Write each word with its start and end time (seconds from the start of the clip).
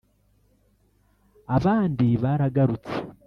abandi 1.55 2.07
baragarutse 2.23 2.93